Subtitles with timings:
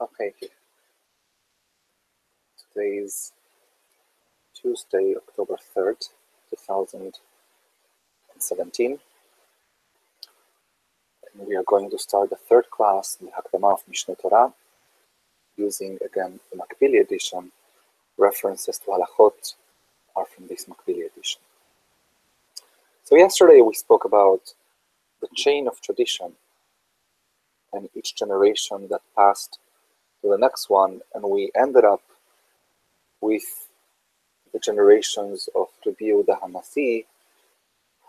[0.00, 0.32] Okay.
[2.72, 3.32] Today is
[4.54, 6.08] Tuesday, October 3rd,
[6.48, 8.98] 2017.
[11.34, 14.54] And we are going to start the third class in the Hakdama of Mishneh Torah
[15.58, 17.52] using again the Makbili edition.
[18.16, 19.54] References to halachot
[20.16, 21.42] are from this Makbili edition.
[23.04, 24.54] So yesterday we spoke about
[25.20, 26.36] the chain of tradition
[27.74, 29.58] and each generation that passed
[30.22, 32.02] to the next one, and we ended up
[33.20, 33.68] with
[34.52, 37.04] the generations of Rabbi Yehuda Hanasi,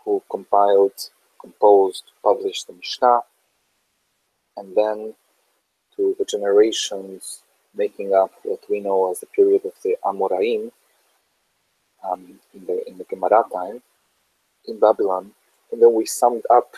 [0.04, 3.20] who compiled, composed, published the Mishnah,
[4.56, 5.14] and then
[5.96, 7.42] to the generations
[7.74, 10.70] making up what we know as the period of the Amoraim
[12.08, 13.82] um, in the in the Gemara time
[14.66, 15.32] in Babylon,
[15.70, 16.76] and then we summed up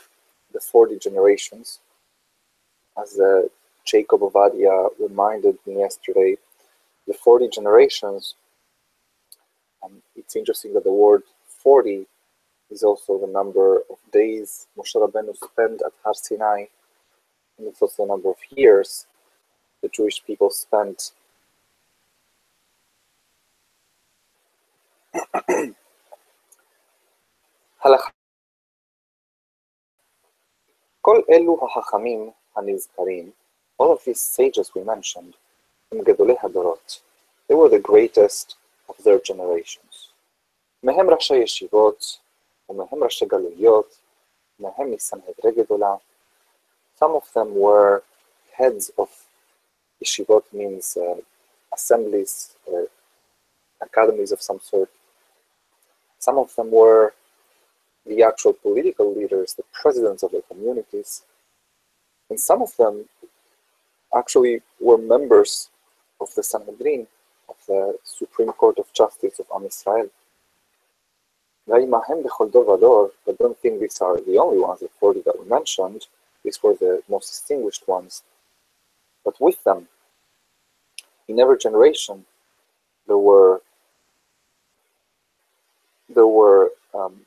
[0.53, 1.81] the 40 generations
[3.01, 3.43] as uh,
[3.86, 6.38] Jacob Ovadia reminded me yesterday,
[7.08, 8.36] the 40 generations,
[9.84, 12.06] um, it's interesting that the word 40
[12.70, 16.66] is also the number of days Moshe Rabbeinu spent at Har Sinai,
[17.58, 19.08] and it's also the number of years
[19.82, 21.14] the Jewish people spent
[31.02, 33.32] כל אלו החכמים הנזכרים
[33.78, 35.34] all of these sages we mentioned,
[35.94, 37.02] Gedolei Hadorot,
[37.48, 38.56] they were the greatest
[38.88, 40.10] of their generations.
[40.84, 42.18] מהם ראשי ישיבות,
[42.70, 43.98] ומהם ראשי גלויות,
[44.60, 45.96] מהם מסנהדרי גדולה.
[47.00, 48.04] Some of them were
[48.54, 49.10] heads of
[50.04, 51.16] yeshivot means uh,
[51.74, 52.88] assemblies or
[53.82, 54.90] academies of some sort.
[56.20, 57.14] Some of them were
[58.06, 61.24] the actual political leaders, the presidents of their communities.
[62.30, 63.06] And some of them
[64.17, 65.71] actually were members
[66.21, 67.07] of the Sanhedrin,
[67.49, 70.09] of the Supreme Court of Justice of Am Israel.
[71.67, 76.07] But don't think these are the only ones, the 40 that we mentioned.
[76.45, 78.23] These were the most distinguished ones.
[79.25, 79.89] But with them,
[81.29, 82.27] in every generation,
[83.07, 83.63] there were
[86.15, 87.25] there were um,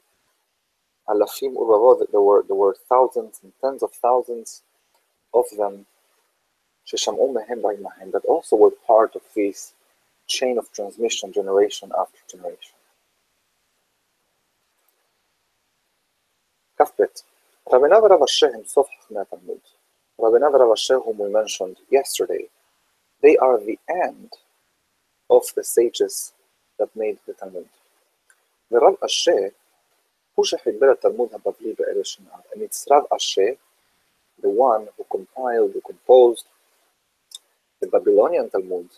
[1.09, 1.53] alafim
[2.11, 4.61] there were there were thousands and tens of thousands
[5.33, 5.85] of them
[8.11, 9.73] that also were part of this
[10.27, 12.73] chain of transmission generation after generation.
[16.77, 17.03] כ"ב
[17.73, 18.87] רבי נב רב אשה הם סוף
[20.19, 22.45] whom we mentioned yesterday,
[23.21, 24.29] they are the end
[25.29, 26.33] of the sages
[26.79, 27.67] that made the Talmud.
[28.71, 29.47] ורב אשה
[30.35, 31.75] הוא שחיבר התלמוד הבבלי
[32.53, 33.57] And it's Rav Ashi,
[34.41, 36.45] the one who compiled, who composed,
[37.81, 38.89] the Babylonian Talmud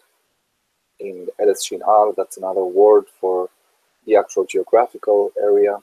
[1.00, 3.50] in Eretz Shinar, that's another word for
[4.06, 5.78] the actual geographical area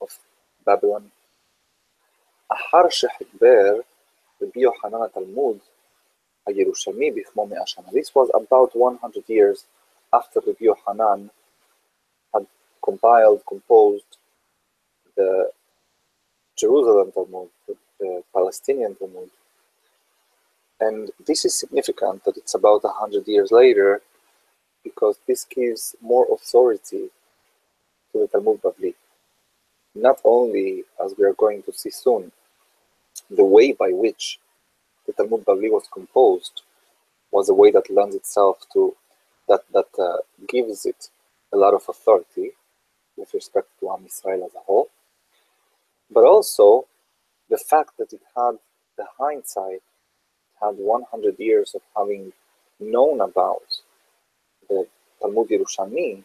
[0.00, 0.10] of
[0.64, 1.10] Babylon.
[2.52, 3.80] Ahar שחיבר
[4.40, 5.60] the יוחנן Talmud,
[6.48, 9.64] a בכמו מאה This was about 100 years
[10.12, 11.28] after the יוחנן
[12.34, 12.46] had
[12.84, 14.18] compiled, composed
[15.16, 15.50] the
[16.56, 17.50] Jerusalem Talmud,
[17.98, 19.30] the Palestinian Talmud.
[20.80, 24.00] And this is significant that it's about 100 years later
[24.82, 27.10] because this gives more authority
[28.12, 28.94] to the Talmud Bavli.
[29.94, 32.32] Not only, as we are going to see soon,
[33.30, 34.38] the way by which
[35.06, 36.62] the Talmud Bavli was composed
[37.30, 38.96] was a way that lends itself to,
[39.48, 40.18] that, that uh,
[40.48, 41.10] gives it
[41.52, 42.52] a lot of authority
[43.16, 44.88] with respect to Am Israel as a whole,
[46.10, 46.86] but also
[47.50, 48.58] the fact that it had
[48.96, 49.82] the hindsight
[50.62, 52.32] had 100 years of having
[52.78, 53.62] known about
[54.68, 54.86] the
[55.20, 56.24] Talmud Yerushalmi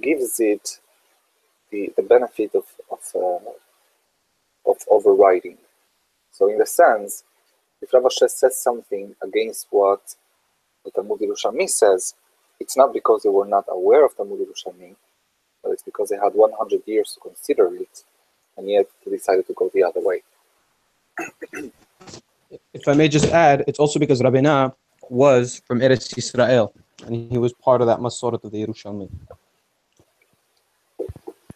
[0.00, 0.80] gives it
[1.70, 5.58] the, the benefit of, of, uh, of overriding.
[6.32, 7.24] So in the sense,
[7.80, 10.14] if Rav Ashi says something against what
[10.84, 12.14] the Talmud Yerushalmi says,
[12.58, 14.96] it's not because they were not aware of Talmud Yerushalmi,
[15.62, 18.04] but it's because they had 100 years to consider it,
[18.56, 20.22] and yet decided to go the other way.
[22.76, 24.74] if I may just add, it's also because Rabina
[25.08, 26.74] was from Eretz Israel,
[27.04, 29.08] and he was part of that Masorah of the Yerushalmi.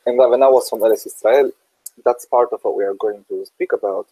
[0.06, 1.50] And Ravina was from Eretz Israel.
[2.04, 4.06] That's part of what we are going to speak about,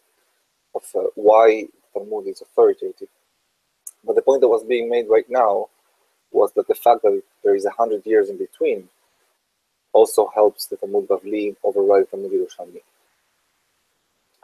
[0.74, 3.08] of uh, why Talmud is authoritative.
[4.04, 5.68] But the point that was being made right now
[6.30, 8.88] was that the fact that there is a hundred years in between
[9.94, 12.82] also helps the Talmud Bavli override the Talmud Yerushalmi.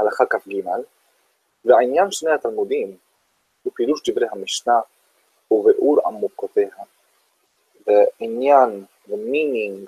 [0.01, 0.87] Halakha Gimal.
[1.66, 2.98] ועניין שני התלמודים
[3.66, 4.80] ופירוש דברי המשנה
[5.52, 6.70] וביאור עמוקותיה.
[7.88, 9.86] The עניין, the meaning,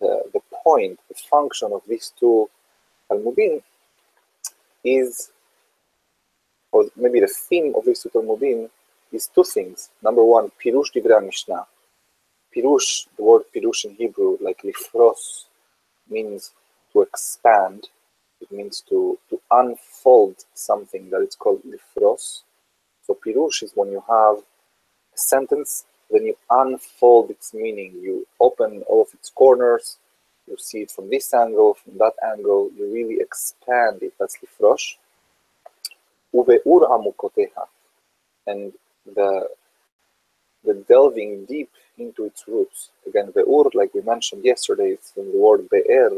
[0.00, 2.48] the, the point, the function of these two
[3.10, 3.62] Talmudim
[4.84, 5.30] is,
[6.72, 8.70] or maybe the theme of these two Talmudim
[9.12, 9.90] is two things.
[10.02, 11.66] Number one, Pirush Divrei Mishnah.
[12.54, 15.46] Pirush, the word Pirush in Hebrew, like lifros,
[16.08, 16.52] means
[16.92, 17.88] to expand.
[18.40, 19.78] It means to, to unfold
[20.53, 22.43] something that is called lifros.
[23.05, 27.93] So Pirush is when you have a sentence, then you unfold its meaning.
[28.01, 29.97] You open all of its corners,
[30.47, 34.13] you see it from this angle, from that angle, you really expand it.
[34.19, 34.95] That's lifrosh.
[36.33, 37.65] Ube'ur amukoteha.
[38.47, 38.73] And
[39.05, 39.47] the
[40.65, 42.89] the delving deep into its roots.
[43.05, 46.11] Again, be'ur, like we mentioned yesterday, it's from the word be'er.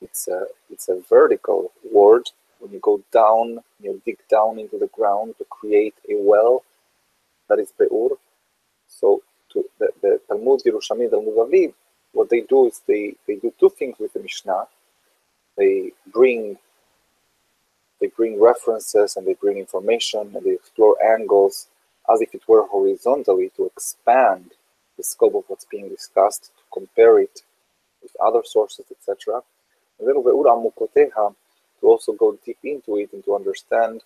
[0.00, 2.30] It's a it's a vertical word.
[2.64, 6.64] When you go down, you dig down into the ground to create a well.
[7.50, 8.16] That is be'ur.
[8.88, 9.22] So
[9.52, 11.74] to the, the Talmud Yerushalmi, Talmud Aviv,
[12.12, 14.64] what they do is they, they do two things with the Mishnah.
[15.58, 16.56] They bring
[18.00, 21.68] they bring references and they bring information and they explore angles
[22.10, 24.52] as if it were horizontally to expand
[24.96, 27.42] the scope of what's being discussed, to compare it
[28.02, 29.42] with other sources, etc.
[29.98, 30.16] And then
[31.83, 34.01] to also go deep into it and to understand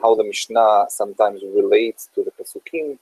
[0.00, 2.98] how the Mishnah sometimes relates to the Pesukim,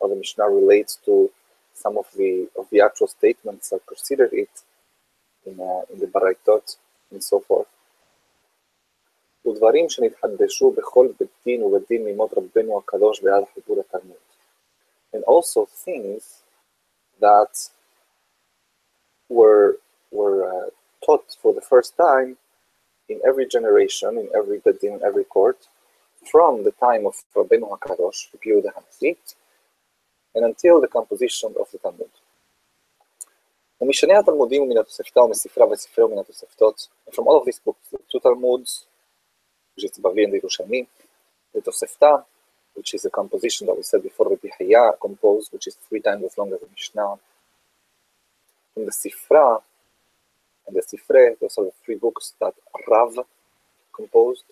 [0.00, 1.30] how the Mishnah relates to
[1.74, 4.54] some of the of the actual statements that preceded it
[5.46, 6.76] in, uh, in the Baraitot
[7.10, 7.66] and so forth.
[9.46, 14.16] ודברים שנתחדשו בכל בית דין ובית דין מימות רבנו הקדוש בעד חיבור התלמוד.
[15.14, 16.42] And also things
[17.20, 17.70] that
[19.28, 19.78] were,
[20.12, 20.70] were uh,
[21.04, 22.36] taught for the first time
[23.08, 25.68] in every generation, in every beit din, in every court,
[26.30, 29.16] from the time of Rabbeinu HaKadosh, Rabbi Yehuda HaNassi,
[30.34, 32.10] and until the composition of the Talmud.
[33.82, 37.98] ומשנה התלמודים ומן התוספתא ומספרה וספרי ומן התוספתות, and from all of these books, the
[38.10, 38.84] two Talmuds,
[39.74, 40.86] which is Bavli and the Yerushalmi,
[41.54, 42.24] the Tosefta,
[42.74, 46.24] which is a composition that we said before Rabbi Haya composed, which is three times
[46.24, 47.14] as long as the Mishnah.
[48.76, 49.60] In the Sifra
[50.67, 52.53] and the Sifre, those are the three books that
[52.87, 53.19] Rav
[53.95, 54.43] composed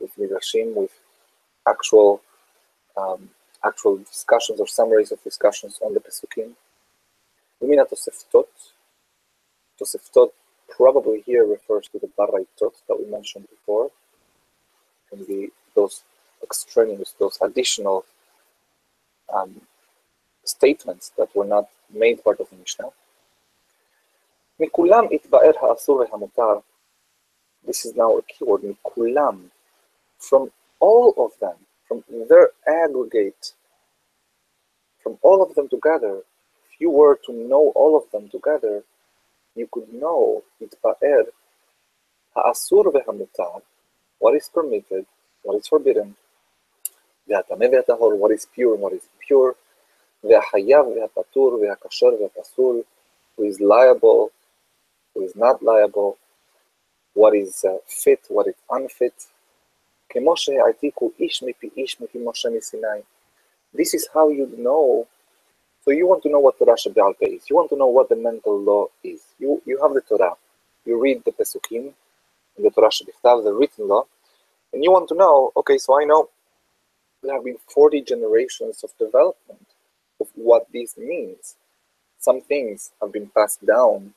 [0.00, 0.92] with Midrashim, with
[1.68, 2.20] actual
[2.96, 3.30] um,
[3.64, 6.52] actual discussions or summaries of discussions on the Pesukim.
[7.62, 8.46] Umina Toseftot.
[9.80, 10.30] Toseftot
[10.68, 13.90] probably here refers to the Baraitot that we mentioned before
[15.14, 16.02] can be those
[16.42, 18.04] extraneous, those additional
[19.34, 19.60] um,
[20.44, 22.88] statements that were not made part of the Mishnah.
[24.59, 26.59] מכולם התבאר האסור והמותר.
[27.65, 29.49] This is now a keyword, מכולם.
[30.19, 31.57] From all of them,
[31.87, 33.53] from their aggregate,
[35.03, 36.23] from all of them together,
[36.67, 38.83] if you were to know all of them together,
[39.55, 41.23] you could know התבאר
[42.35, 43.59] האסור והמותר,
[44.19, 45.05] what is permitted,
[45.43, 46.13] what is forbidden,
[47.27, 49.53] והטמא והטהור, what is pure and what is impure,
[50.23, 52.83] והחייב והפטור והכשר והפסול,
[53.37, 54.29] who is liable,
[55.14, 56.18] who is not liable,
[57.14, 59.14] what is uh, fit, what is unfit.
[63.74, 65.06] This is how you know.
[65.84, 67.50] So you want to know what Torah Shabbat is.
[67.50, 69.22] You want to know what the mental law is.
[69.38, 70.34] You, you have the Torah.
[70.84, 71.92] You read the Pesukim,
[72.56, 74.04] the Torah Shabbat, the written law,
[74.72, 76.28] and you want to know, okay, so I know
[77.22, 79.66] there have been 40 generations of development
[80.20, 81.56] of what this means.
[82.18, 84.14] Some things have been passed down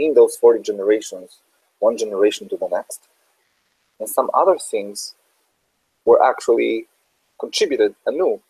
[0.00, 1.38] in those 40 generations,
[1.78, 3.02] one generation to the next.
[3.98, 5.14] And some other things
[6.04, 6.86] were actually
[7.38, 8.40] contributed anew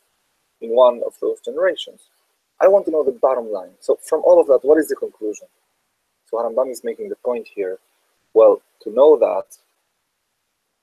[0.61, 2.01] in one of those generations.
[2.61, 3.71] I want to know the bottom line.
[3.81, 5.47] So, from all of that, what is the conclusion?
[6.27, 7.79] So, Harambam is making the point here.
[8.35, 9.57] Well, to know that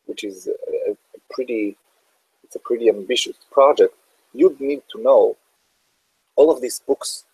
[0.07, 0.95] which is a, a
[1.29, 1.77] pretty
[2.43, 3.93] it's a pretty ambitious project,
[4.33, 5.35] you'd need to know
[6.35, 7.25] all of these books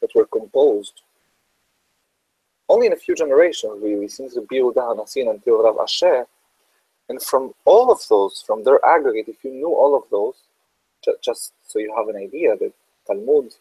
[0.00, 1.02] that were composed
[2.70, 6.24] only in a few generations really since the Biuda Hanasin until Rav Ashi.
[7.08, 10.36] And from all of those, from their aggregate, if you knew all of those,
[11.20, 12.72] just so you have an idea, that
[13.06, 13.52] Talmud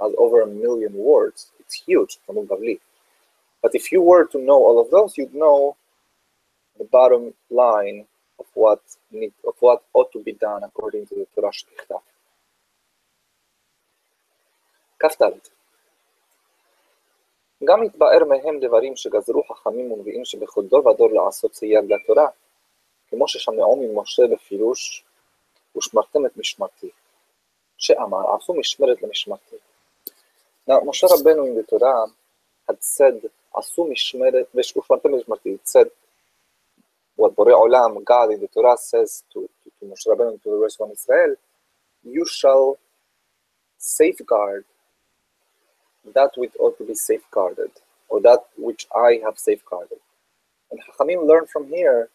[0.00, 1.52] has over a million words.
[1.60, 2.80] It's huge, Talmud Bavli.
[3.62, 5.76] But if you were to know all of those, you'd know
[6.76, 8.06] the bottom line
[8.40, 8.80] of what
[9.12, 12.00] need, of what ought to be done according to the Torah Shekhtah.
[15.00, 15.53] Kaftalit.
[17.64, 22.28] גם התבאר מהם דברים שגזרו חכמים ונביאים שבכל דור ודור לעשות סייג לתורה,
[23.08, 25.04] כמו ששמעו ממשה בפירוש,
[25.76, 26.90] ושמרתם את משמרתי.
[27.76, 29.56] שאמר, עשו משמרת למשמרתי.
[30.70, 32.06] In the Torah
[32.68, 35.56] had said, עשו משמרת, ושמרתם את משמרתי.
[35.64, 35.88] Said,
[37.16, 40.56] what Borei Olam, God in the Torah says to, to, to Moshe Rabbeinu to the
[40.56, 41.34] rest of Israel,
[42.02, 42.78] you shall
[43.78, 44.64] safeguard
[46.12, 47.70] that which ought to be safeguarded,
[48.08, 49.98] or that which I have safeguarded.
[50.70, 52.08] And Hachamim learn from here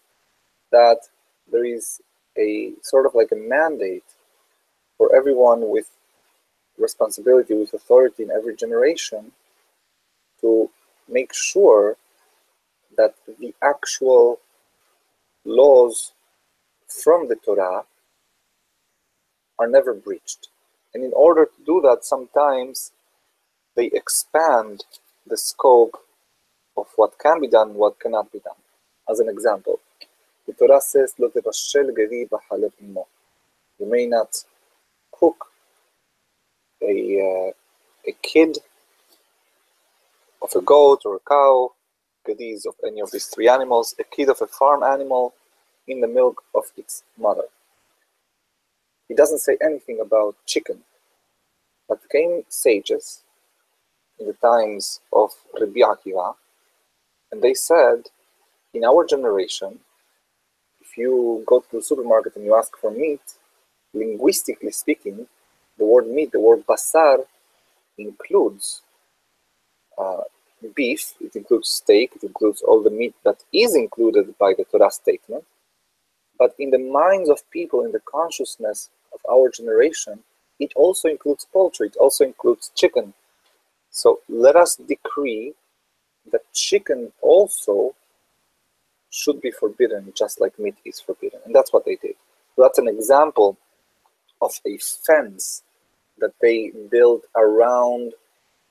[0.71, 1.07] that
[1.51, 2.01] there is
[2.37, 4.03] a sort of like a mandate
[4.97, 5.89] for everyone with
[6.77, 9.31] responsibility, with authority in every generation
[10.41, 10.69] to
[11.07, 11.97] make sure
[12.97, 14.39] that the actual
[15.45, 16.11] laws
[16.87, 17.83] from the Torah
[19.57, 20.49] are never breached.
[20.93, 22.91] And in order to do that, sometimes
[23.79, 24.83] they expand
[25.25, 25.95] the scope
[26.75, 28.61] of what can be done, what cannot be done.
[29.09, 29.79] As an example,
[30.45, 33.07] the Torah says, "Lo tevashel gedi b'chalev imo."
[33.79, 34.31] You may not
[35.19, 35.39] cook
[36.91, 36.95] a
[37.29, 37.51] uh,
[38.11, 38.57] a kid
[40.45, 41.71] of a goat or a cow,
[42.27, 45.33] gedis of any of these three animals, a kid of a farm animal,
[45.87, 47.47] in the milk of its mother.
[49.07, 50.79] He doesn't say anything about chicken,
[51.87, 53.23] but came sages
[54.19, 56.35] in the times of Rabbi Akiva,
[57.31, 58.09] and they said,
[58.73, 59.79] in our generation,
[60.81, 63.21] if you go to the supermarket and you ask for meat,
[63.93, 65.27] linguistically speaking,
[65.77, 67.25] the word meat, the word basar,
[67.97, 68.81] includes
[69.97, 70.21] uh,
[70.75, 74.91] beef, it includes steak, it includes all the meat that is included by the Torah
[74.91, 75.43] statement.
[76.37, 80.19] But in the minds of people, in the consciousness of our generation,
[80.59, 83.13] it also includes poultry, it also includes chicken.
[83.91, 85.53] So let us decree
[86.31, 87.95] that chicken also
[89.09, 91.39] should be forbidden, just like meat is forbidden.
[91.45, 92.15] And that's what they did.
[92.55, 93.57] So that's an example
[94.41, 95.63] of a fence
[96.19, 98.13] that they built around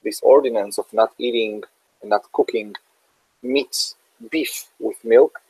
[0.04, 1.62] this ordinance of not eating
[2.00, 2.75] and not cooking
[3.42, 3.94] meat,
[4.30, 5.40] beef with milk.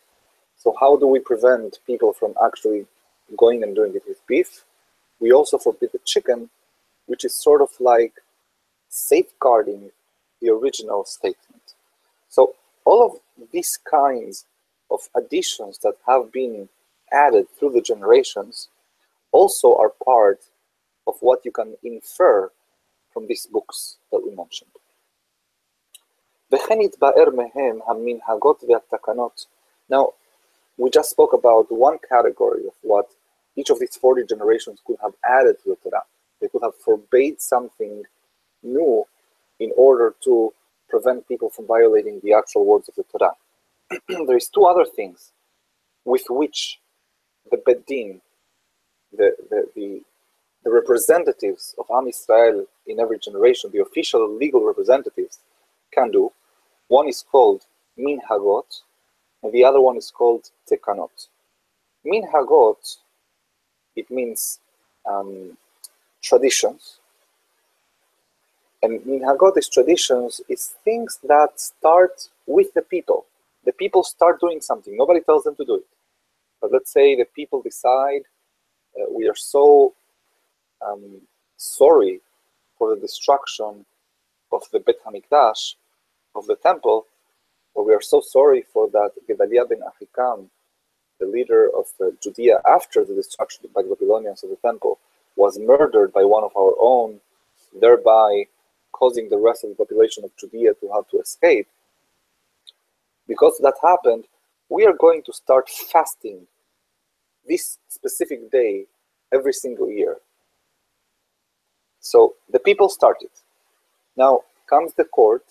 [0.56, 2.86] So, how do we prevent people from actually
[3.36, 4.64] going and doing it with beef?
[5.20, 6.50] We also forbid the chicken,
[7.06, 8.14] which is sort of like
[8.88, 9.90] safeguarding
[10.40, 11.74] the original statement.
[12.28, 12.54] So,
[12.84, 14.46] all of these kinds
[14.90, 16.68] of additions that have been
[17.12, 18.68] added through the generations
[19.32, 20.40] also are part
[21.06, 22.50] of what you can infer
[23.12, 24.70] from these books that we mentioned.
[29.90, 30.12] Now,
[30.78, 33.06] we just spoke about one category of what
[33.56, 36.04] each of these 40 generations could have added to the Torah.
[36.40, 38.04] They could have forbade something
[38.62, 39.04] new
[39.60, 40.52] in order to
[40.88, 43.34] prevent people from violating the actual words of the Torah.
[44.26, 45.32] there is two other things
[46.04, 46.78] with which
[47.50, 48.20] the Bet Din,
[49.16, 50.02] the, the, the,
[50.64, 55.38] the representatives of Am Israel in every generation, the official legal representatives,
[55.92, 56.32] can do.
[56.88, 57.64] One is called
[57.98, 58.82] Minhagot,
[59.42, 61.28] and the other one is called Tekanot.
[62.06, 62.98] Minhagot,
[63.96, 64.60] it means
[65.06, 65.56] um,
[66.22, 66.97] traditions,
[68.82, 69.24] and in
[69.56, 73.26] is traditions, it's things that start with the people.
[73.64, 75.86] The people start doing something, nobody tells them to do it.
[76.60, 78.22] But let's say the people decide
[78.98, 79.94] uh, we are so
[80.86, 81.20] um,
[81.56, 82.20] sorry
[82.78, 83.84] for the destruction
[84.52, 85.74] of the Bet HaMikdash,
[86.34, 87.06] of the temple,
[87.74, 90.46] or we are so sorry for that Gedaliah ben Ahikam,
[91.20, 94.98] the leader of uh, Judea after the destruction by the Babylonians of the temple,
[95.36, 97.20] was murdered by one of our own,
[97.80, 98.46] thereby
[98.92, 101.68] causing the rest of the population of Judea to have to escape.
[103.26, 104.24] Because that happened,
[104.68, 106.46] we are going to start fasting
[107.46, 108.84] this specific day
[109.32, 110.16] every single year.
[112.00, 113.30] So the people started.
[114.16, 115.44] Now comes the court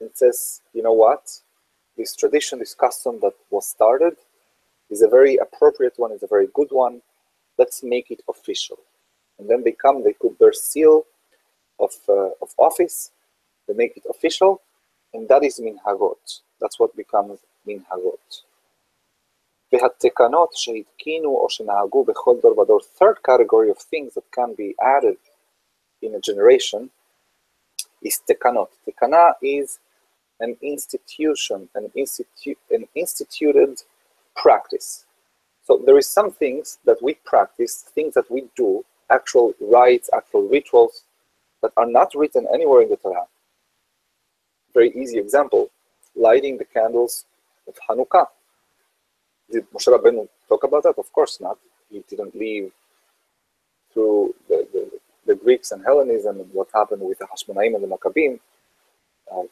[0.00, 1.40] and says, you know what?
[1.96, 4.16] This tradition, this custom that was started
[4.90, 7.00] is a very appropriate one, is a very good one.
[7.58, 8.78] Let's make it official.
[9.38, 11.04] And then they come, they put their seal
[11.79, 13.11] of, uh, of office,
[13.67, 14.61] they make it official,
[15.13, 16.41] and that is minhagot.
[16.61, 18.43] That's what becomes minhagot.
[19.73, 25.17] והתקנות שהתקינו או שנהגו בכל דור ודור, third category of things that can be added
[26.01, 26.89] in a generation
[28.03, 28.69] is tekanot.
[28.85, 29.79] Tekana is
[30.39, 33.83] an institution, an, institu- an instituted
[34.35, 35.05] practice.
[35.63, 40.43] So there is some things that we practice, things that we do, actual rites, actual
[40.47, 41.02] rituals
[41.64, 43.24] that are not written anywhere in the Torah.
[44.74, 45.70] Very easy example,
[46.14, 47.24] lighting the candles
[47.66, 48.26] of Hanukkah.
[49.50, 50.96] Did Moshe Rabbeinu talk about that?
[50.98, 51.56] Of course not.
[51.90, 52.70] He didn't leave
[53.94, 54.90] through the, the,
[55.26, 58.38] the Greeks and Hellenism and what happened with the Hashmonaim and the Maccabim.
[59.32, 59.44] Uh,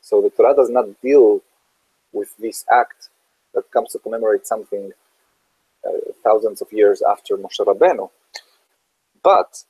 [0.00, 1.40] so the Torah does not deal
[2.12, 3.10] with this act
[3.54, 4.90] that comes to commemorate something
[5.86, 8.10] uh, thousands of years after Moshe Rabbeinu.
[9.22, 9.62] But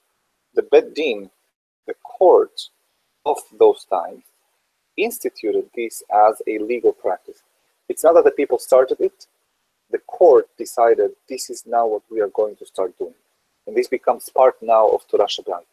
[0.54, 1.30] the Bet Din,
[1.86, 2.68] the court
[3.26, 4.22] of those times,
[4.96, 7.42] instituted this as a legal practice.
[7.88, 9.26] It's not that the people started it,
[9.90, 13.14] the court decided this is now what we are going to start doing.
[13.66, 15.64] And this becomes part now of Torah Shabbat.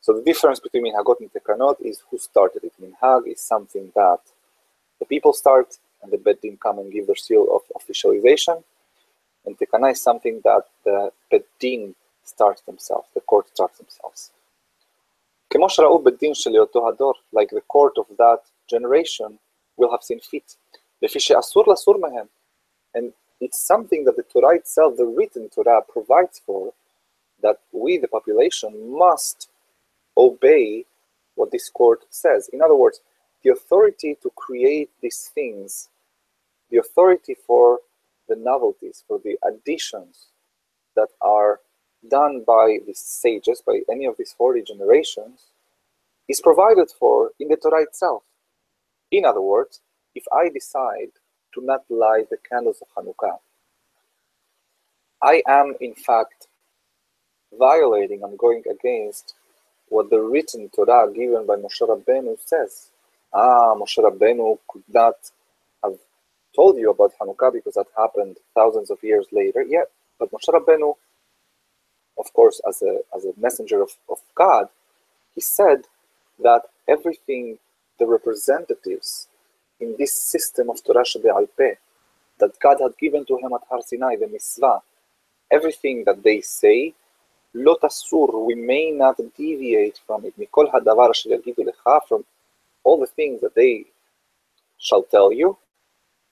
[0.00, 2.72] So the difference between Minhagot and Tekanot is who started it.
[2.80, 4.20] Minhag is something that
[4.98, 8.62] the people start and the Bet Din come and give their seal of officialization.
[9.44, 11.44] And Tekana is something that the Bet
[12.26, 14.32] Starts themselves, the court starts themselves.
[17.32, 19.38] Like the court of that generation
[19.76, 20.56] will have seen fit.
[22.94, 26.74] And it's something that the Torah itself, the written Torah, provides for,
[27.42, 29.48] that we, the population, must
[30.16, 30.84] obey
[31.36, 32.50] what this court says.
[32.52, 33.00] In other words,
[33.44, 35.88] the authority to create these things,
[36.70, 37.80] the authority for
[38.28, 40.26] the novelties, for the additions
[40.96, 41.60] that are
[42.10, 45.46] done by the sages, by any of these 40 generations,
[46.28, 48.22] is provided for in the Torah itself.
[49.10, 49.80] In other words,
[50.14, 51.12] if I decide
[51.54, 53.38] to not light the candles of Hanukkah,
[55.22, 56.48] I am in fact
[57.58, 59.34] violating, I'm going against
[59.88, 62.90] what the written Torah given by Moshe Rabbeinu says.
[63.32, 65.14] Ah, Moshe Rabbeinu could not
[65.84, 65.94] have
[66.54, 69.62] told you about Hanukkah because that happened thousands of years later.
[69.68, 69.84] Yeah,
[70.18, 70.94] but Moshe Rabbeinu,
[72.18, 74.68] of course, as a, as a messenger of, of God,
[75.34, 75.82] he said
[76.42, 77.58] that everything
[77.98, 79.28] the representatives
[79.80, 81.74] in this system of Torah Shebe'al Peh
[82.38, 84.80] that God had given to him at Har Sinai, the mitzvah,
[85.50, 86.94] everything that they say,
[87.54, 91.72] lotasur we may not deviate from it, Mikol ha'davar אשר יגידו
[92.06, 92.24] from
[92.84, 93.84] all the things that they
[94.78, 95.56] shall tell you,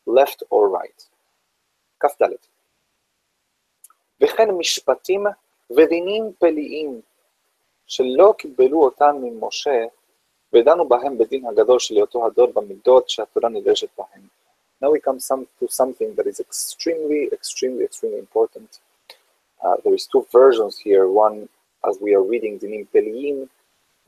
[0.06, 1.08] left or right.
[1.98, 2.34] כ"ד.
[4.20, 5.24] וכן משפטים
[5.71, 7.01] ודינים פלאיים
[7.87, 9.85] שלא קיבלו אותם ממשה,
[10.53, 14.27] ודנו בהם בדין הגדול של היותו הדור במידות שהתורה נדרשת בהם.
[14.81, 18.79] Now we come some, to something that is extremely, extremely, extremely important.
[19.61, 21.09] Uh, there is two versions here.
[21.09, 21.49] One,
[21.87, 23.49] as we are reading, Dinim Peliyim.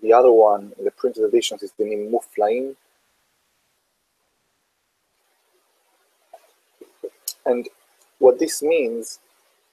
[0.02, 2.76] The other one, in the printed editions, is Dinim Muflaim.
[7.46, 7.68] And
[8.20, 9.20] what this means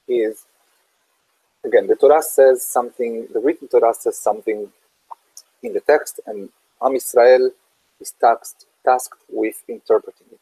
[0.09, 0.47] is,
[1.66, 4.70] again, the Torah says something, the written Torah says something
[5.62, 6.50] in the text, and
[6.82, 7.52] Am Israel
[8.00, 10.40] is tasked, tasked with interpreting it.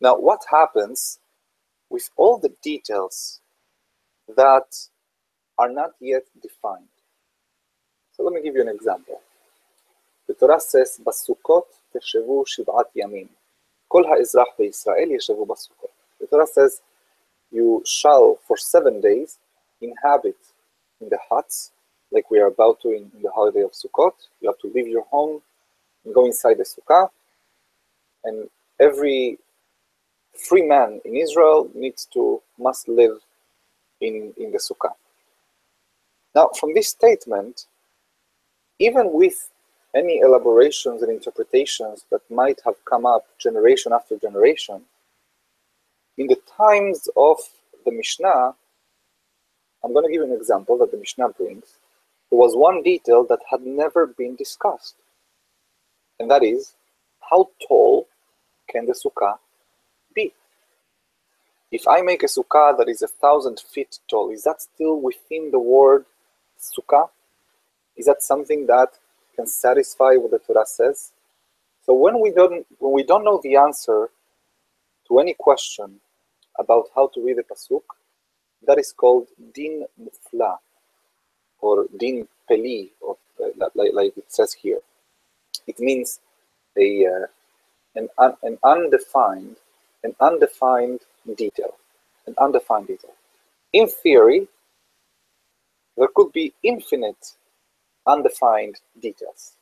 [0.00, 1.18] Now, what happens
[1.88, 3.40] with all the details
[4.36, 4.88] that
[5.58, 6.88] are not yet defined?
[8.12, 9.20] So let me give you an example.
[10.26, 13.28] The Torah says, "Basukot teshevu shivat yamin,
[13.88, 15.90] Kol ha'ezrach ve'Yisrael yeshevu basukot.
[16.18, 16.80] The Torah says,
[17.50, 19.38] "You shall for seven days
[19.84, 20.36] inhabit
[21.00, 21.72] in the huts
[22.10, 24.12] like we are about to in, in the holiday of Sukkot.
[24.40, 25.42] You have to leave your home
[26.04, 27.08] and go inside the sukkah.
[28.24, 28.48] And
[28.80, 29.38] every
[30.48, 33.18] free man in Israel needs to must live
[34.00, 34.94] in, in the sukkah.
[36.34, 37.66] Now, from this statement,
[38.78, 39.50] even with
[39.94, 44.82] any elaborations and interpretations that might have come up generation after generation,
[46.18, 47.38] in the times of
[47.84, 48.54] the Mishnah,
[49.84, 51.78] I'm going to give you an example that the Mishnah brings.
[52.30, 54.94] There was one detail that had never been discussed,
[56.18, 56.74] and that is
[57.30, 58.08] how tall
[58.68, 59.36] can the sukkah
[60.14, 60.32] be?
[61.70, 65.50] If I make a sukkah that is a thousand feet tall, is that still within
[65.50, 66.06] the word
[66.58, 67.10] sukkah?
[67.96, 68.88] Is that something that
[69.36, 71.12] can satisfy what the Torah says?
[71.84, 74.08] So when we don't when we don't know the answer
[75.08, 76.00] to any question
[76.58, 77.82] about how to read a pasuk,
[78.66, 80.58] that is called din mufla
[81.60, 84.80] or din peli, or uh, like, like, it says here.
[85.66, 86.20] It means
[86.76, 87.26] a uh,
[87.96, 89.56] an, un, an undefined
[90.02, 91.00] an undefined
[91.36, 91.74] detail,
[92.26, 93.14] an undefined detail.
[93.72, 94.46] In theory,
[95.96, 97.36] there could be infinite
[98.06, 99.54] undefined details.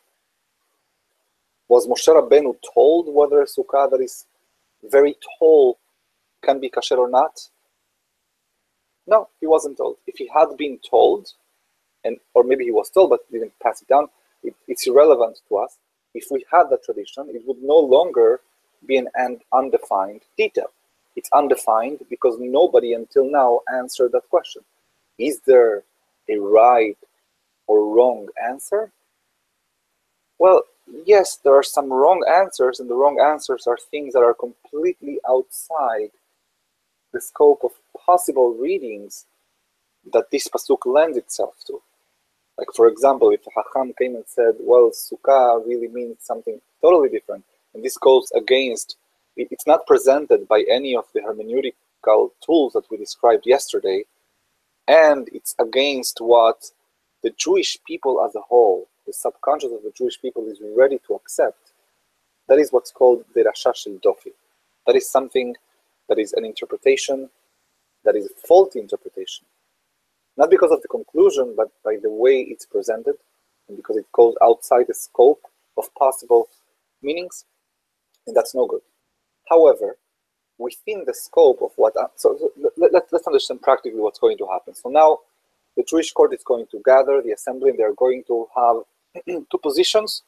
[1.68, 4.26] Was Moshe Rabbeinu told whether a sukkah that is
[4.90, 5.78] very tall
[6.42, 7.48] can be kasher or not?
[9.06, 9.96] No, he wasn't told.
[10.06, 11.32] If he had been told,
[12.04, 14.08] and or maybe he was told but didn't pass it down,
[14.42, 15.76] it, it's irrelevant to us.
[16.14, 18.40] If we had that tradition, it would no longer
[18.86, 19.08] be an
[19.52, 20.70] undefined detail.
[21.16, 24.62] It's undefined because nobody until now answered that question.
[25.18, 25.84] Is there
[26.28, 26.96] a right
[27.66, 28.90] or wrong answer?
[30.38, 30.64] Well,
[31.04, 35.20] yes, there are some wrong answers, and the wrong answers are things that are completely
[35.28, 36.10] outside
[37.12, 37.72] the scope of
[38.07, 39.27] possible readings
[40.12, 41.81] that this pasuk lends itself to.
[42.59, 47.44] Like, for example, if Hacham came and said, well, sukkah really means something totally different,
[47.75, 48.96] and this goes against,
[49.37, 54.05] it's not presented by any of the hermeneutical tools that we described yesterday,
[54.87, 56.70] and it's against what
[57.22, 61.14] the Jewish people as a whole, the subconscious of the Jewish people is ready to
[61.14, 61.72] accept.
[62.48, 64.33] That is what's called the Rasha Shel Dofi.
[64.87, 65.57] That is something
[66.12, 67.31] that is an interpretation
[68.05, 69.46] that is a faulty interpretation.
[70.37, 73.14] Not because of the conclusion, but by the way it's presented,
[73.68, 75.40] and because it goes outside the scope
[75.79, 76.48] of possible
[77.01, 77.46] meanings,
[78.27, 78.83] and that's no good.
[79.48, 79.96] However,
[80.59, 84.37] within the scope of what, uh, so, so let, let, let's understand practically what's going
[84.38, 84.75] to happen.
[84.75, 85.18] So now
[85.77, 88.77] the Jewish court is going to gather the assembly and they're going to have
[89.51, 90.22] two positions.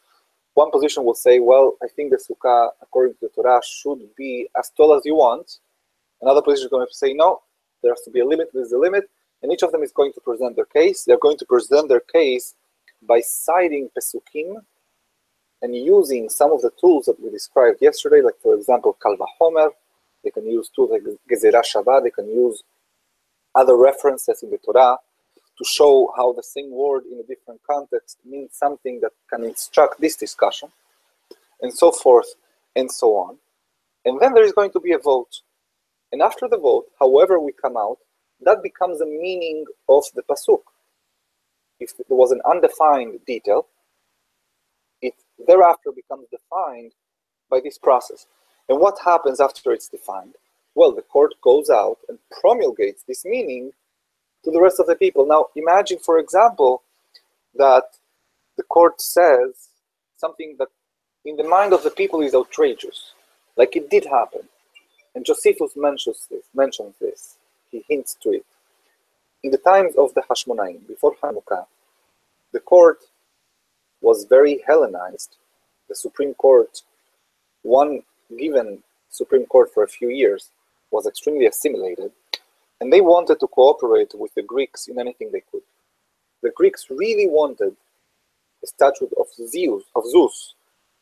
[0.54, 4.48] One position will say, well, I think the sukkah, according to the Torah, should be
[4.58, 5.58] as tall as you want.
[6.24, 7.42] Another position is going to say, no,
[7.82, 9.04] there has to be a limit, there's a limit.
[9.42, 11.04] And each of them is going to present their case.
[11.04, 12.54] They're going to present their case
[13.06, 14.54] by citing Pesukim
[15.60, 19.68] and using some of the tools that we described yesterday, like, for example, Kal Vachomer.
[20.22, 22.02] They can use tools like Gezerah Shavah.
[22.02, 22.62] They can use
[23.54, 24.96] other references in the Torah
[25.58, 30.00] to show how the same word in a different context means something that can instruct
[30.00, 30.70] this discussion,
[31.60, 32.34] and so forth
[32.76, 33.36] and so on.
[34.06, 35.42] And then there is going to be a vote.
[36.14, 37.98] And after the vote, however we come out,
[38.40, 40.62] that becomes the meaning of the pasuk.
[41.80, 43.66] If there was an undefined detail,
[45.02, 46.92] it thereafter becomes defined
[47.50, 48.26] by this process.
[48.68, 50.36] And what happens after it's defined?
[50.76, 53.72] Well, the court goes out and promulgates this meaning
[54.44, 55.26] to the rest of the people.
[55.26, 56.84] Now, imagine, for example,
[57.56, 57.98] that
[58.56, 59.70] the court says
[60.16, 60.68] something that
[61.24, 63.14] in the mind of the people is outrageous,
[63.56, 64.48] like it did happen.
[65.14, 67.36] And Josephus mentions this, mentions this.
[67.70, 68.46] He hints to it.
[69.42, 71.66] In the times of the Hashmonaim, before Hanukkah,
[72.52, 72.98] the court
[74.00, 75.36] was very Hellenized.
[75.88, 76.82] The Supreme Court,
[77.62, 78.02] one
[78.38, 80.50] given Supreme Court for a few years,
[80.90, 82.12] was extremely assimilated
[82.80, 85.62] and they wanted to cooperate with the Greeks in anything they could.
[86.42, 87.76] The Greeks really wanted
[88.62, 90.54] a statue of Zeus, of Zeus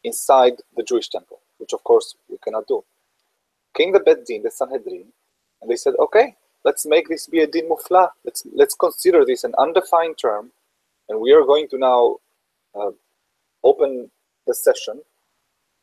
[0.04, 2.84] inside the Jewish temple, which of course we cannot do.
[3.74, 5.06] Came the Bet Din, the Sanhedrin,
[5.60, 8.08] and they said, okay, let's make this be a din mufla.
[8.24, 10.52] Let's, let's consider this an undefined term,
[11.08, 12.16] and we are going to now
[12.74, 12.90] uh,
[13.64, 14.10] open
[14.46, 15.00] the session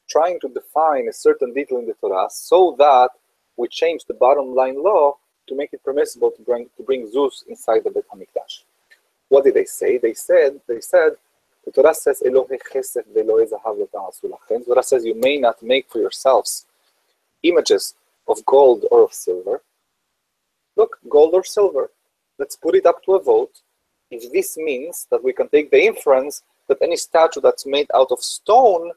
[0.09, 3.09] trying to define a certain detail in the Torah so that
[3.57, 7.43] we change the bottom line law to make it permissible to bring to bring Zeus
[7.47, 8.63] inside the Bet Hamikdash.
[9.29, 9.97] What did they say?
[9.97, 11.11] They said they said
[11.65, 16.65] the Torah says Elohe Kesef Zahav Torah says you may not make for yourselves
[17.43, 17.95] images
[18.27, 19.61] of gold or of silver.
[20.75, 21.91] Look, gold or silver.
[22.37, 23.61] Let's put it up to a vote.
[24.11, 28.11] If this means that we can take the inference that any statue that's made out
[28.11, 28.91] of stone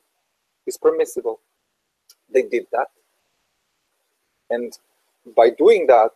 [0.66, 1.40] is permissible.
[2.32, 2.88] They did that.
[4.50, 4.76] And
[5.34, 6.10] by doing that,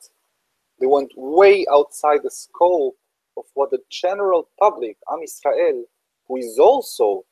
[0.78, 2.96] they went way outside the scope
[3.36, 5.84] of what the general public, Am Israel,
[6.28, 7.24] who is also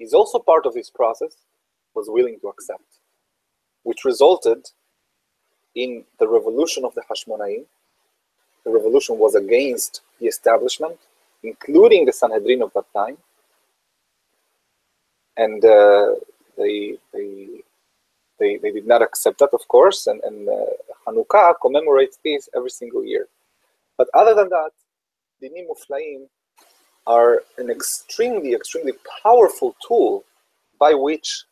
[0.00, 1.36] is also part of this process,
[1.94, 2.93] was willing to accept,
[3.84, 4.68] which resulted
[5.74, 7.64] in the revolution of the Hashmonaim.
[8.64, 10.98] The revolution was against the establishment,
[11.42, 13.18] including the Sanhedrin of that time,
[15.36, 16.14] and uh,
[16.56, 17.62] they, they
[18.38, 20.52] they, they did not accept that, of course, and, and uh,
[21.06, 23.28] Hanukkah commemorates this every single year.
[23.96, 24.70] But other than that,
[25.42, 26.26] Dinim Muflaim
[27.06, 28.92] are an extremely, extremely
[29.22, 30.24] powerful tool
[30.78, 31.44] by which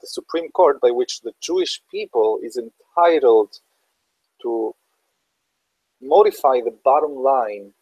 [0.00, 3.58] the Supreme Court, by which the Jewish people is entitled
[4.42, 4.74] to
[6.00, 7.72] modify the bottom line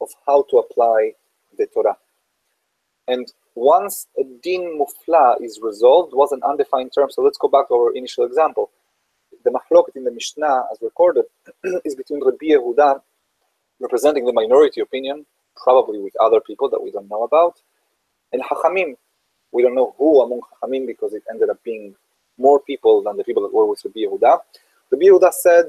[0.00, 1.12] of how to apply
[1.56, 1.96] the Torah.
[3.08, 7.10] And once a din mufla is resolved, was an undefined term.
[7.10, 8.70] So let's go back to our initial example.
[9.44, 11.24] The mahloket in the Mishnah, as recorded,
[11.84, 13.00] is between Rabbi Yehuda,
[13.80, 15.24] representing the minority opinion,
[15.56, 17.60] probably with other people that we don't know about,
[18.32, 18.96] and Hachamim.
[19.56, 21.94] We don't know who among Hachamim because it ended up being
[22.36, 24.38] more people than the people that were with Rabbi Yehuda.
[24.90, 25.66] Rabbi Yehuda said,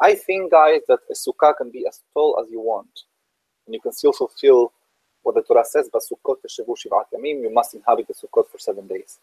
[0.00, 2.94] I think, guys, that a sukkah can be as tall as you want,
[3.66, 4.72] and you can still fulfill
[5.24, 8.86] what the Torah says, "Basukot teshevu shivat yamim." You must inhabit the sukkot for seven
[8.86, 9.18] days.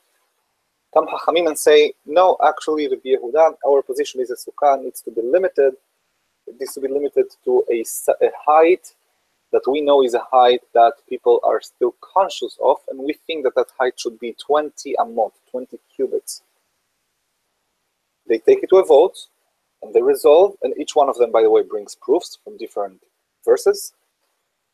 [0.93, 5.11] come Hachamim and say, no, actually, Rabbi Yehuda, our position is a sukkah needs to
[5.11, 5.73] be limited.
[6.47, 7.85] It needs to be limited to a,
[8.25, 8.93] a height
[9.51, 13.43] that we know is a height that people are still conscious of, and we think
[13.43, 16.43] that that height should be 20 amot, 20 cubits.
[18.27, 19.17] They take it to a vote,
[19.81, 23.01] and they resolve, and each one of them, by the way, brings proofs from different
[23.43, 23.93] verses.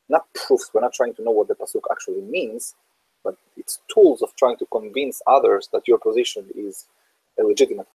[0.10, 2.76] Not proofs, we're not trying to know what the pasuk actually means,
[3.24, 6.88] but it's tools of trying to convince others that your position is
[7.40, 7.88] a legitimate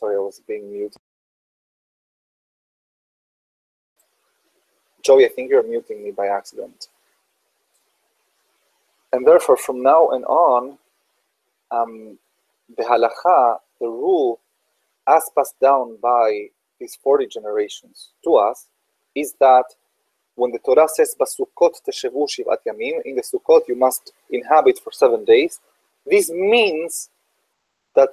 [0.00, 0.96] Sorry, I was being muted.
[5.02, 6.88] Joey, I think you're muting me by accident.
[9.12, 10.78] And therefore, from now and on,
[11.70, 12.18] um,
[12.78, 14.40] the halacha, the rule,
[15.06, 16.46] as passed down by
[16.80, 18.68] these 40 generations to us,
[19.14, 19.64] is that
[20.34, 24.92] when the Torah says, Basukot teshevu shivat yamim, in the Sukkot you must inhabit for
[24.92, 25.60] seven days,
[26.06, 27.10] this means
[27.94, 28.10] that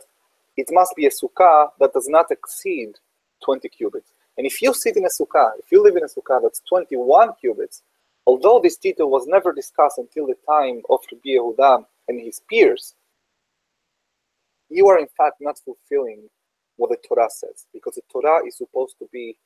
[0.57, 2.93] it must be a sukkah that does not exceed
[3.45, 4.11] 20 cubits.
[4.37, 7.33] And if you sit in a sukkah, if you live in a sukkah that's 21
[7.39, 7.83] cubits,
[8.25, 12.95] although this detail was never discussed until the time of Rabbi Yehuda and his peers,
[14.69, 16.29] you are in fact not fulfilling
[16.75, 19.37] what the Torah says, because the Torah is supposed to be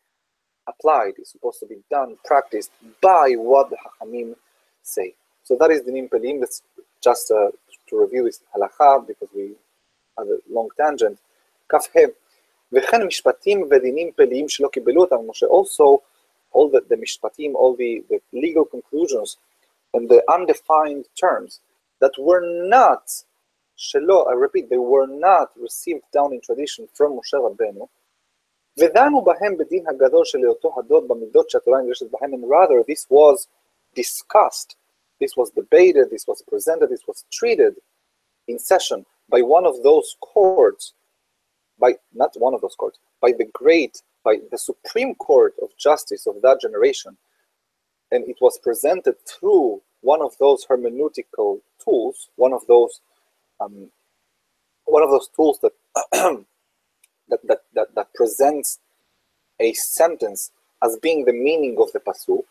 [0.67, 2.71] applied, is supposed to be done, practiced
[3.01, 4.35] by what the Hachamim
[4.81, 5.13] say.
[5.43, 6.39] So that is the Nimpelim.
[6.39, 6.61] That's
[7.01, 7.49] just uh,
[7.89, 9.51] to review this halacha because we
[10.20, 11.18] a long tangent.
[11.68, 11.78] כ"ה
[12.72, 15.98] וכן משפטים ודינים פליליים שלא קיבלו אותם, משה, also
[16.54, 19.36] all the, the משפטים, all the, the legal conclusions
[19.94, 21.60] and the undefined terms
[22.00, 23.24] that were not,
[23.76, 27.88] שלא, I repeat, they were not received down in tradition from משה רבנו,
[28.78, 33.48] ודנו בהם בדין הגדול של היותו הדוד במידות שהתורה נדרשת בהם, and rather this was
[33.94, 34.76] discussed,
[35.22, 37.74] this was debated, this was presented, this was treated
[38.48, 40.92] in session by one of those courts,
[41.78, 46.26] by not one of those courts, by the great, by the Supreme Court of Justice
[46.26, 47.16] of that generation.
[48.12, 53.00] And it was presented through one of those hermeneutical tools, one of those
[53.60, 53.90] um,
[54.84, 55.72] one of those tools that,
[56.12, 58.78] that, that, that, that presents
[59.58, 62.44] a sentence as being the meaning of the pasuk.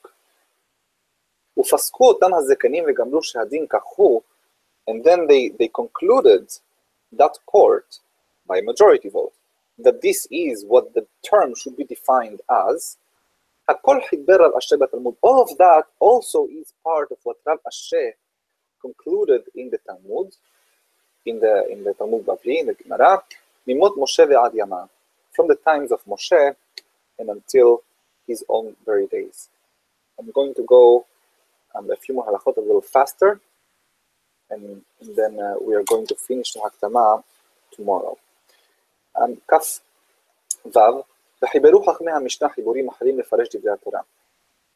[1.58, 4.22] ופסקו אותם הזקנים וגמלו שהדין כך הוא,
[4.90, 6.46] and then they, they concluded
[7.13, 7.99] that court
[8.47, 9.33] by majority vote
[9.79, 12.97] that this is what the term should be defined as.
[13.69, 13.77] All
[15.43, 18.11] of that also is part of what Rav Ashi
[18.81, 20.35] concluded in the Talmud,
[21.25, 23.23] in the in the Talmud Bavli, in the Gemara,
[23.69, 24.89] Mimot Moshe ve'ad Yama,
[25.33, 26.55] from the times of Moshe
[27.19, 27.83] and until
[28.27, 29.49] his own very days.
[30.19, 31.07] I'm going to go
[31.75, 33.41] um, a few more halachot a little faster,
[34.51, 34.83] and
[35.17, 37.23] then uh, we are going to finish Hakdama
[37.73, 38.17] tomorrow.
[39.49, 39.81] כף
[40.67, 41.03] וו,
[41.43, 44.01] וחיברו חכמי המשנה חיבורים אחרים לפרש דברי התורה.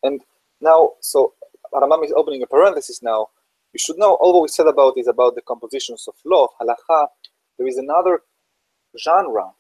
[0.06, 0.20] And
[0.60, 1.32] now, so
[1.72, 3.28] Rambam is opening a parenthesis now.
[3.72, 7.08] You should know all what we said about is about the compositions of law, halakha.
[7.56, 8.22] There is another
[8.98, 9.50] genre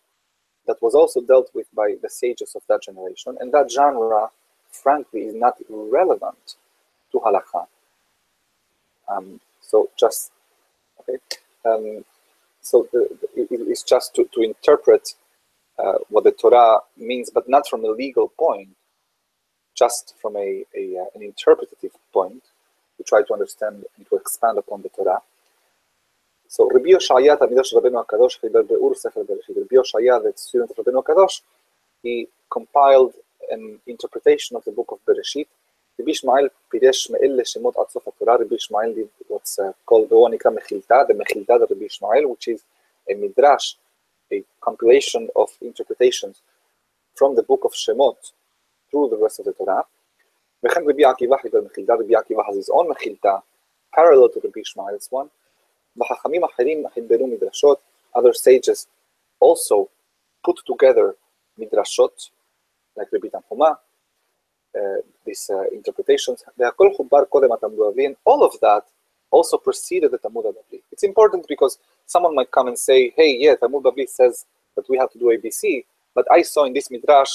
[0.66, 4.30] that was also dealt with by the sages of that generation, and that genre,
[4.70, 6.56] frankly, is not relevant
[7.12, 7.66] to halakha.
[9.08, 10.30] Um, so just
[11.00, 11.18] okay.
[11.64, 12.04] Um,
[12.60, 15.14] so the, it, it's just to, to interpret
[15.78, 18.68] uh, what the Torah means, but not from a legal point,
[19.76, 22.42] just from a, a uh, an interpretative point
[22.96, 25.18] to try to understand and to expand upon the Torah.
[26.48, 27.88] So Rabbi Hoshaya, Akadosh, Rabbi
[30.22, 31.40] the student of Rabbeinu Akadosh,
[32.02, 33.14] he compiled
[33.50, 35.46] an interpretation of the book of Bereshit
[36.01, 38.35] רבי ישמעאל פירש מאלה שמות עד סוף התורה.
[38.35, 42.47] רבי ישמעאל did what's uh, called, והוא נקרא מחילתא, the מחילתא of רבי ישמעאל, which
[42.47, 42.59] is
[43.09, 43.75] a midrash,
[44.33, 46.35] a compilation of interpretations
[47.15, 48.31] from the book of Shemot
[48.89, 49.83] through the rest of the Torah.
[50.63, 53.35] וכן רבי עקיבא חיבר מחילתא, רבי עקיבא has his own מחילתא,
[53.95, 55.27] parallel to רבי ישמעאל's one.
[55.97, 57.79] וחכמים אחרים חיברו מדרשות,
[58.17, 58.87] other sages
[59.43, 59.87] also
[60.47, 61.15] put together
[61.59, 62.29] midrashot,
[62.99, 63.82] like רבי תנחומא, uh,
[64.76, 66.42] uh, these uh, interpretations.
[66.58, 68.84] והכל חובר קודם התמודבי, and all of that
[69.34, 70.80] also preceded the Talmud Bavli.
[70.92, 74.96] It's important because someone might come and say, hey, yeah, Talmud Bavli says that we
[74.96, 75.84] have to do ABC,
[76.14, 77.34] but I saw in this Midrash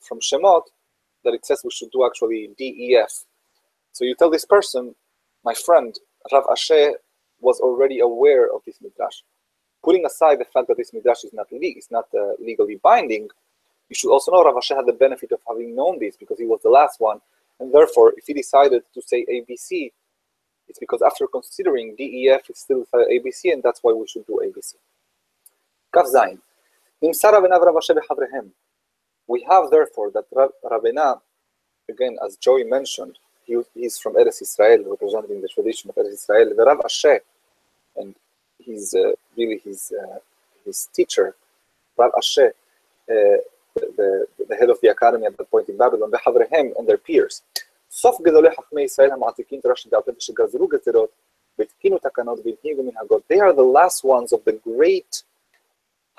[0.00, 0.64] from Shemot
[1.24, 3.12] that it says we should do actually DEF.
[3.92, 4.94] So you tell this person,
[5.44, 5.94] my friend,
[6.32, 6.92] Rav Ashi
[7.40, 9.18] was already aware of this Midrash.
[9.84, 13.28] Putting aside the fact that this Midrash is not, le- is not uh, legally binding,
[13.92, 16.46] you should also know Rav Ashi had the benefit of having known this because he
[16.46, 17.20] was the last one,
[17.60, 19.92] and therefore, if he decided to say ABC,
[20.68, 24.76] it's because after considering DEF is still ABC, and that's why we should do ABC.
[25.94, 26.38] Kaf Zain.
[27.02, 27.08] We
[29.50, 30.26] have therefore that
[30.72, 31.20] Ravina,
[31.90, 36.54] again, as Joey mentioned, he, he's from Eretz Israel, representing the tradition of Eretz Israel.
[36.56, 37.18] The Rav Ashi,
[37.96, 38.14] and
[38.58, 40.18] he's uh, really his uh,
[40.64, 41.34] his teacher,
[41.98, 42.52] Rav Ashi,
[43.10, 43.38] uh,
[43.75, 46.97] the, the, the head of the academy at that point in Babylon, בחבריהם and their
[46.97, 47.41] peers.
[47.91, 51.09] סוף גדולי חכמי ישראל המעתיקים תורה שבעל פה שגזרו גזירות
[51.59, 53.23] והתקינו תקנות והנהיגו מנהגות.
[53.33, 55.23] They are the last ones of the great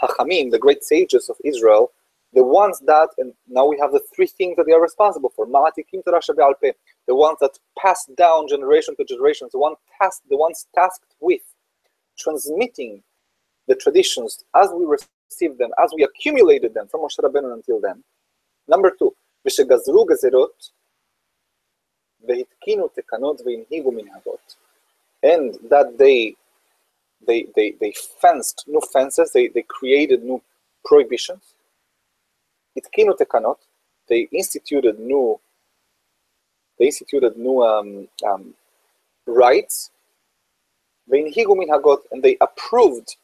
[0.02, 1.90] Hachamim, the great sages of Israel,
[2.32, 5.46] the ones that, and now we have the three things that they are responsible for.
[5.46, 6.72] Ma'atikim Torah shebe'al peh,
[7.06, 11.42] the ones that pass down generation to generation, the one tasked, the ones tasked with
[12.18, 13.02] transmitting
[13.66, 14.84] the traditions as we
[15.30, 18.02] received them, as we accumulated them from Moshe Rabbeinu until then.
[18.66, 19.14] Number two,
[19.46, 20.70] ושגזרו גזירות
[22.20, 24.56] והתקינו תקנות והנהיגו מנהגות.
[25.22, 26.34] And that they
[27.26, 30.40] they, they, they fenced new fences, they, they created new
[30.84, 31.54] prohibitions.
[32.76, 33.66] התקינו תקנות,
[34.08, 35.38] they instituted new
[36.78, 38.54] they instituted new um, um,
[39.26, 39.90] rights.
[41.08, 43.16] והנהיגו מנהגות, and they approved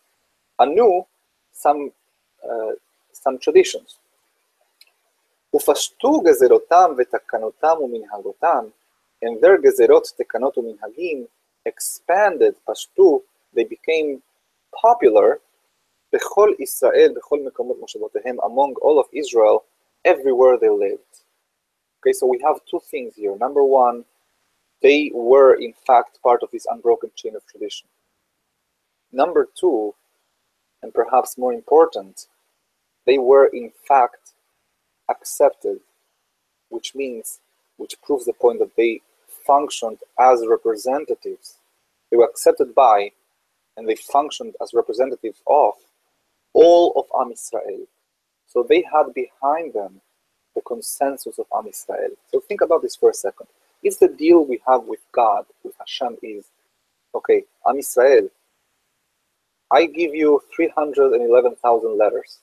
[0.59, 1.05] anew
[1.53, 1.91] some
[2.43, 2.73] uh,
[3.13, 3.99] some traditions.
[5.55, 8.65] ופשטו גזירותם ותקנותם ומנהגותם,
[9.25, 11.27] and their גזירות, תקנות ומנהגים
[11.69, 13.21] expanded, פשטו,
[13.57, 14.21] they became
[14.77, 15.39] popular
[16.13, 19.65] בכל ישראל, בכל מקומות מושבותיהם, among all of Israel,
[20.05, 21.15] everywhere they lived.
[22.01, 23.35] Okay, so we have two things here.
[23.37, 24.05] Number one,
[24.83, 27.89] they were in fact part of this unbroken chain of tradition.
[29.13, 29.95] Number two,
[30.82, 32.28] and perhaps more important,
[33.06, 34.34] they were in fact
[35.10, 35.80] accepted,
[36.70, 37.40] which means,
[37.78, 39.02] which proves the point that they
[39.46, 41.58] functioned as representatives.
[42.12, 43.12] They were accepted by
[43.78, 45.74] and they functioned as representatives of
[46.54, 47.86] all of Am Israel.
[48.48, 50.02] So they had behind them
[50.56, 52.12] the consensus of Am Israel.
[52.32, 53.48] So think about this for a second.
[53.82, 56.46] If the deal we have with God, with Hashem, is
[57.16, 58.30] okay, Am Israel,
[59.72, 62.40] I give you 311,000 letters,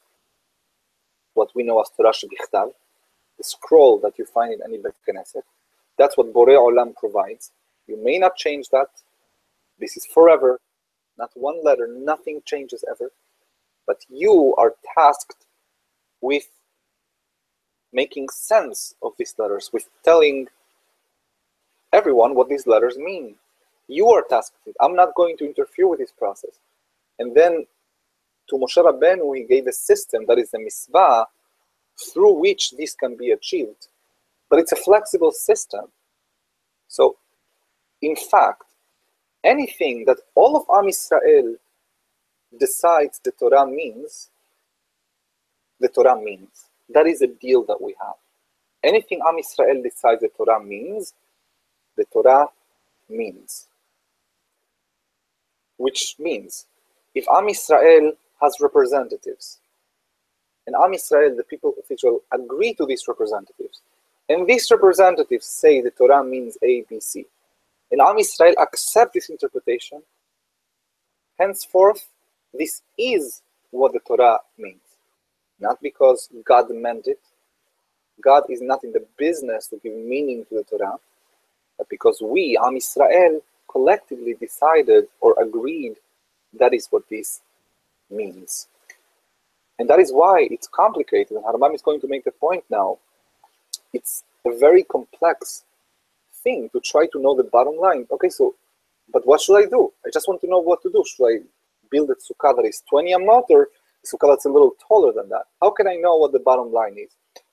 [1.35, 2.73] what we know as Shebichtav,
[3.37, 5.43] the scroll that you find in any Bet Knesset.
[5.99, 7.51] That's what Borei Olam provides.
[7.89, 8.89] You may not change that.
[9.81, 10.61] This is forever.
[11.19, 13.11] Not one letter, nothing changes ever.
[13.87, 15.47] But you are tasked
[16.21, 16.49] with
[17.93, 20.49] making sense of these letters, with telling
[21.93, 23.37] everyone what these letters mean.
[23.89, 24.85] You are tasked with it.
[24.85, 26.51] I'm not going to interfere with this process.
[27.19, 27.67] And then
[28.49, 31.27] to Moshe Rabbeinu, he gave a system that is a mitzvah
[32.13, 33.89] through which this can be achieved.
[34.49, 35.87] But it's a flexible system.
[36.89, 37.17] So,
[38.03, 38.65] in fact,
[39.43, 41.57] anything that all of Am Israel
[42.59, 44.31] decides the Torah means,
[45.81, 46.67] the Torah means.
[46.89, 48.15] That is a deal that we have.
[48.85, 51.15] Anything Am Israel decides the Torah means,
[51.97, 52.47] the Torah
[53.09, 53.67] means.
[55.77, 56.67] Which means,
[57.17, 59.59] if Am Israel has representatives,
[60.67, 63.81] and Am Israel, the people of Israel, agree to these representatives,
[64.29, 67.25] and these representatives say the Torah means A, B, C,
[67.91, 70.03] and Am Israel accept this interpretation,
[71.39, 72.07] henceforth,
[72.53, 74.81] this is what the Torah means.
[75.59, 77.21] Not because God meant it.
[78.23, 80.97] God is not in the business to give meaning to the Torah,
[81.79, 85.97] but because we, Am Israel, collectively decided or agreed
[86.55, 87.41] that is what this
[88.11, 88.69] means.
[89.79, 91.37] And that is why it's complicated.
[91.37, 92.99] And Harambam is going to make the point now.
[93.93, 95.65] It's a very complex
[96.43, 98.07] thing to try to know the bottom line.
[98.11, 98.55] Okay, so,
[99.13, 99.93] but what should I do?
[100.07, 101.05] I just want to know what to do.
[101.07, 101.39] Should I
[101.91, 105.29] build a sukkah that is 20 amot or a sukkah that's a little taller than
[105.29, 105.45] that?
[105.61, 107.11] How can I know what the bottom line is?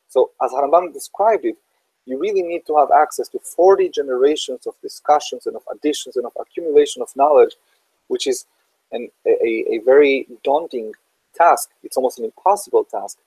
[0.07, 1.57] So, as Harambam described it,
[2.05, 6.25] you really need to have access to 40 generations of discussions and of additions and
[6.25, 7.55] of accumulation of knowledge,
[8.07, 8.45] which is
[8.93, 10.93] and a, a very daunting
[11.35, 11.69] task.
[11.83, 13.17] It's almost an impossible task.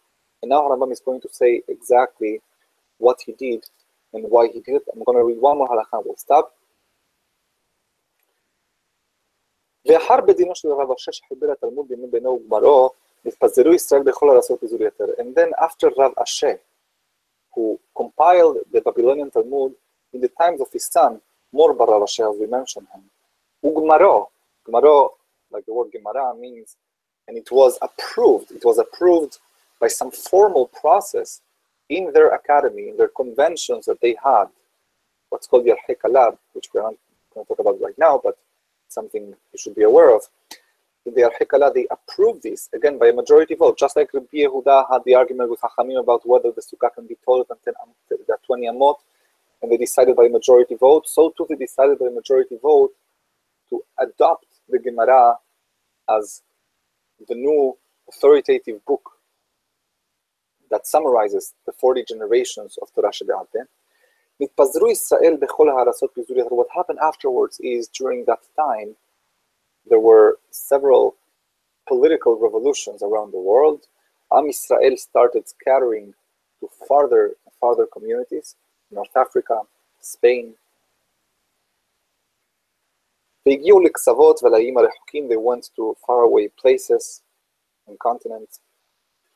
[0.40, 2.40] And now Rambam is going to say exactly
[2.98, 3.64] what he did
[4.14, 4.82] and why he did it.
[4.92, 6.54] I'm going to read one more halakha we'll stop.
[9.84, 9.98] And
[15.34, 16.58] then after Rav Ashi,
[17.54, 19.72] who compiled the Babylonian Talmud
[20.12, 21.20] in the times of his son,
[21.52, 23.02] Mar Bar Rav Ashi, as we mentioned him,
[23.64, 24.26] וגמרו,
[24.68, 25.08] גמרו
[25.50, 26.76] like the word Gemara means,
[27.28, 28.50] and it was approved.
[28.52, 29.38] It was approved
[29.80, 31.40] by some formal process
[31.88, 34.46] in their academy, in their conventions that they had,
[35.28, 36.94] what's called the Al which we're not
[37.34, 38.38] going to talk about right now, but
[38.88, 40.22] something you should be aware of.
[41.04, 44.90] In the Al they approved this, again, by a majority vote, just like Rabbi Yehuda
[44.90, 47.44] had the argument with Hachamim about whether the sukkah can be 10,
[48.08, 48.96] the 20 amot,
[49.62, 52.92] and they decided by a majority vote, so too they decided by a majority vote
[53.70, 55.36] to adopt the Gemara
[56.08, 56.42] as
[57.28, 57.76] the new
[58.08, 59.10] authoritative book
[60.70, 63.64] that summarizes the 40 generations of Torah Shebe'al eh,
[66.48, 68.96] What happened afterwards is during that time,
[69.88, 71.16] there were several
[71.86, 73.86] political revolutions around the world.
[74.32, 76.14] Am Israel started scattering
[76.60, 78.56] to farther and farther communities,
[78.90, 79.60] North Africa,
[80.00, 80.54] Spain.
[83.46, 83.58] They
[85.36, 87.22] went to faraway places
[87.86, 88.58] and continents.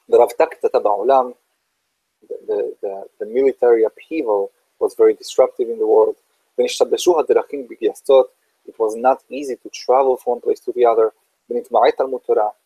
[0.08, 0.18] The,
[2.48, 4.50] the, the, the military upheaval
[4.80, 6.16] was very disruptive in the world.
[6.58, 6.76] It
[8.78, 11.12] was not easy to travel from one place to the other.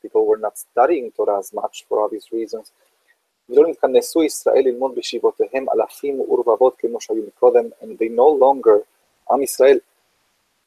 [0.01, 2.73] People were not studying Torah as much for obvious reasons.
[3.51, 3.95] and
[7.99, 8.81] they no longer,
[9.31, 9.81] Am Israel,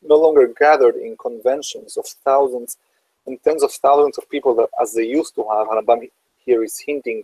[0.02, 2.78] no longer gathered in conventions of thousands
[3.26, 5.68] and tens of thousands of people that, as they used to have.
[5.68, 6.10] Harambam
[6.46, 7.24] here is hinting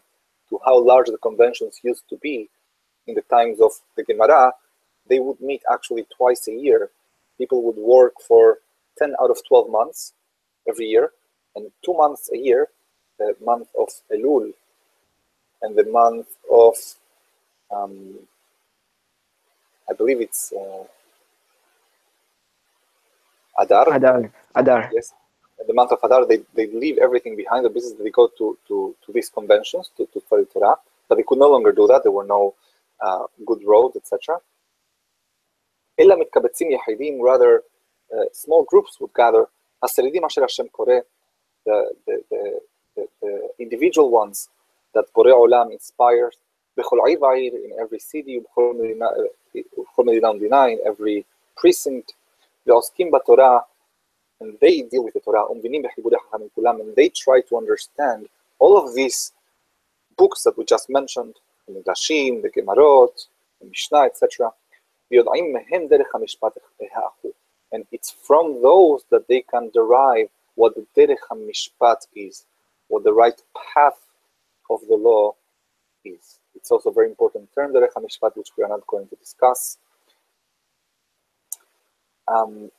[0.49, 2.49] to how large the conventions used to be
[3.07, 4.51] in the times of the Gemara.
[5.07, 6.89] They would meet actually twice a year.
[7.37, 8.59] People would work for
[8.97, 10.13] 10 out of 12 months
[10.67, 11.11] every year,
[11.55, 12.67] and two months a year,
[13.17, 14.53] the month of Elul
[15.63, 16.75] and the month of,
[17.71, 18.19] um,
[19.89, 20.83] I believe it's uh,
[23.57, 23.93] Adar.
[23.93, 24.31] Adar.
[24.55, 24.89] Adar.
[24.93, 25.13] Yes
[25.67, 27.93] the month of Adar, they, they leave everything behind the business.
[28.01, 30.75] They go to, to, to these conventions to, to study Torah,
[31.07, 32.03] but they could no longer do that.
[32.03, 32.55] There were no
[33.01, 34.37] uh, good roads, etc.
[37.21, 37.63] rather
[38.13, 39.47] uh, small groups would gather.
[41.65, 42.59] the, the, the,
[42.95, 44.49] the, the individual ones
[44.93, 46.35] that Borei Olam inspires,
[46.77, 51.25] in every city, in every
[51.55, 52.13] precinct,
[52.66, 53.60] ועוסקים בתורה
[54.40, 58.28] and they deal with the Torah, and they try to understand
[58.58, 59.32] all of these
[60.16, 61.34] books that we just mentioned,
[61.66, 63.26] the Midrashim, the Gemarot,
[63.60, 64.52] the Mishnah, etc.
[67.72, 72.44] And it's from those that they can derive what the Derech HaMishpat is,
[72.88, 73.40] what the right
[73.74, 73.98] path
[74.70, 75.34] of the law
[76.04, 76.38] is.
[76.54, 79.78] It's also a very important term, Derech HaMishpat, which we are not going to discuss.
[82.33, 82.71] Um,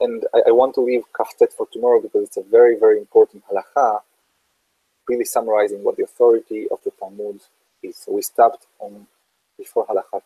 [0.00, 3.44] and I, I, want to leave Kaftet for tomorrow because it's a very, very important
[3.46, 4.00] halacha,
[5.08, 7.40] really summarizing what the authority of the Talmud
[7.82, 7.96] is.
[7.96, 9.06] So we stopped on
[9.56, 10.20] before halacha